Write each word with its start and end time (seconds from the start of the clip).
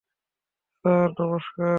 Sir, 0.85 1.09
নমস্কার। 1.19 1.69